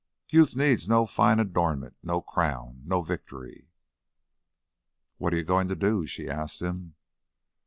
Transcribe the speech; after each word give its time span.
Youth 0.29 0.55
needs 0.55 0.89
no 0.89 1.05
fine 1.05 1.39
adornment, 1.39 1.95
no 2.01 2.21
crown, 2.23 2.81
no 2.87 3.03
victory." 3.03 3.69
"What 5.17 5.31
you 5.33 5.43
goin' 5.43 5.67
to 5.67 5.75
do?" 5.75 6.07
she 6.07 6.27
asked 6.27 6.59
him. 6.59 6.95